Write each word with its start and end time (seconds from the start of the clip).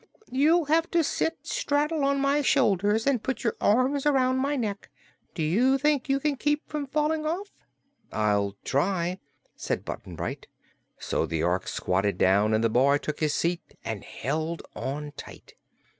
"You'll 0.31 0.65
have 0.65 0.89
to 0.89 1.03
sit 1.03 1.37
straddle 1.45 2.11
my 2.15 2.41
shoulders 2.41 3.05
and 3.05 3.21
put 3.21 3.43
your 3.43 3.55
arms 3.61 4.07
around 4.07 4.39
my 4.39 4.55
neck. 4.55 4.89
Do 5.35 5.43
you 5.43 5.77
think 5.77 6.09
you 6.09 6.19
can 6.19 6.37
keep 6.37 6.67
from 6.67 6.87
falling 6.87 7.23
off?" 7.23 7.51
"I'll 8.11 8.55
try," 8.63 9.19
said 9.55 9.85
Button 9.85 10.15
Bright. 10.15 10.47
So 10.97 11.27
the 11.27 11.43
Ork 11.43 11.67
squatted 11.67 12.17
down 12.17 12.55
and 12.55 12.63
the 12.63 12.67
boy 12.71 12.97
took 12.97 13.19
his 13.19 13.35
seat 13.35 13.77
and 13.85 14.03
held 14.03 14.63
on 14.75 15.11
tight. 15.17 15.53